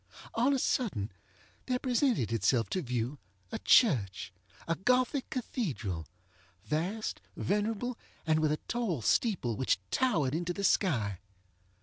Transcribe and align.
On 0.33 0.51
a 0.51 0.57
sudden, 0.57 1.11
there 1.67 1.77
presented 1.77 2.33
itself 2.33 2.71
to 2.71 2.81
view 2.81 3.19
a 3.51 3.59
churchŌĆöa 3.59 4.83
Gothic 4.83 5.29
cathedralŌĆövast, 5.29 7.17
venerable, 7.37 7.99
and 8.25 8.39
with 8.39 8.51
a 8.51 8.57
tall 8.67 9.03
steeple, 9.03 9.55
which 9.55 9.77
towered 9.91 10.33
into 10.33 10.53
the 10.53 10.63
sky. 10.63 11.19